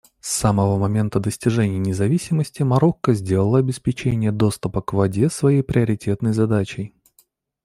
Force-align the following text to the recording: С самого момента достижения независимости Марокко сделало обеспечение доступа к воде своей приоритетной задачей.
С 0.19 0.31
самого 0.39 0.79
момента 0.79 1.19
достижения 1.19 1.77
независимости 1.77 2.63
Марокко 2.63 3.13
сделало 3.13 3.59
обеспечение 3.59 4.31
доступа 4.31 4.81
к 4.81 4.93
воде 4.93 5.29
своей 5.29 5.61
приоритетной 5.61 6.33
задачей. 6.33 6.95